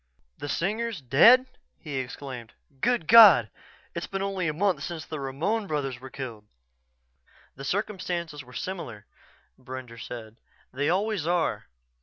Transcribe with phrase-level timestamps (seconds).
[0.39, 1.45] "The Singers dead?"
[1.77, 2.53] he exclaimed.
[2.79, 3.51] "Good God
[3.93, 6.47] it's been only a month since the Ramon brothers were killed."
[7.55, 9.05] "The circumstances were similar,"
[9.59, 10.37] Brender said.
[10.73, 11.67] "They always are.